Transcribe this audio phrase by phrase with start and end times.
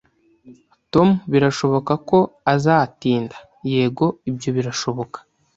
[0.91, 2.19] "Tom birashoboka ko
[2.53, 3.35] azatinda."
[3.73, 5.17] "Yego, ibyo birashoboka."